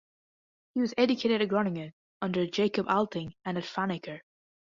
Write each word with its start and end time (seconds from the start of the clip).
He 0.73 0.81
was 0.81 0.95
educated 0.97 1.43
at 1.43 1.47
Groningen, 1.49 1.93
under 2.23 2.47
Jacob 2.47 2.87
Alting, 2.89 3.33
and 3.45 3.55
at 3.55 3.65
Franeker. 3.65 4.21